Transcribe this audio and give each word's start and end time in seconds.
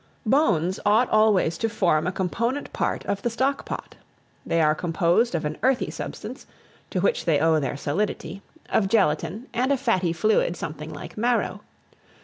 BONES 0.25 0.79
ought 0.83 1.07
always 1.11 1.59
to 1.59 1.69
form 1.69 2.07
a 2.07 2.11
component 2.11 2.73
part 2.73 3.05
of 3.05 3.21
the 3.21 3.29
stock 3.29 3.65
pot. 3.65 3.97
They 4.43 4.59
are 4.59 4.73
composed 4.73 5.35
of 5.35 5.45
an 5.45 5.59
earthy 5.61 5.91
substance, 5.91 6.47
to 6.89 7.01
which 7.01 7.25
they 7.25 7.37
owe 7.39 7.59
their 7.59 7.77
solidity, 7.77 8.41
of 8.69 8.87
gelatine, 8.87 9.45
and 9.53 9.71
a 9.71 9.77
fatty 9.77 10.11
fluid, 10.11 10.57
something 10.57 10.91
like 10.91 11.17
marrow. 11.19 11.61